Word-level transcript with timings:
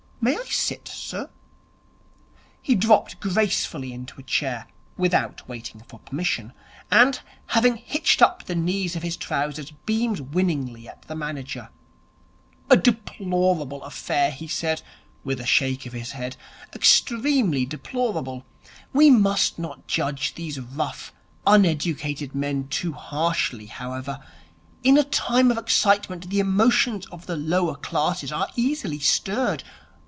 'May 0.23 0.37
I 0.37 0.43
sit, 0.51 0.87
sir?' 0.87 1.31
He 2.61 2.75
dropped 2.75 3.19
gracefully 3.19 3.91
into 3.91 4.19
a 4.19 4.23
chair, 4.23 4.67
without 4.95 5.49
waiting 5.49 5.81
for 5.87 5.97
permission, 5.97 6.53
and, 6.91 7.19
having 7.47 7.77
hitched 7.77 8.21
up 8.21 8.43
the 8.45 8.53
knees 8.53 8.95
of 8.95 9.01
his 9.01 9.17
trousers, 9.17 9.71
beamed 9.87 10.19
winningly 10.35 10.87
at 10.87 11.01
the 11.07 11.15
manager. 11.15 11.69
'A 12.69 12.77
deplorable 12.77 13.83
affair,' 13.83 14.29
he 14.29 14.47
said, 14.47 14.83
with 15.23 15.39
a 15.39 15.45
shake 15.47 15.87
of 15.87 15.93
his 15.93 16.11
head. 16.11 16.37
'Extremely 16.71 17.65
deplorable. 17.65 18.45
We 18.93 19.09
must 19.09 19.57
not 19.57 19.87
judge 19.87 20.35
these 20.35 20.59
rough, 20.59 21.11
uneducated 21.47 22.35
men 22.35 22.67
too 22.67 22.93
harshly, 22.93 23.65
however. 23.65 24.19
In 24.83 24.99
a 24.99 25.03
time 25.03 25.49
of 25.49 25.57
excitement 25.57 26.29
the 26.29 26.39
emotions 26.39 27.07
of 27.07 27.25
the 27.25 27.35
lower 27.37 27.75
classes 27.75 28.31
are 28.31 28.49
easily 28.55 28.99
stirred. 28.99 29.63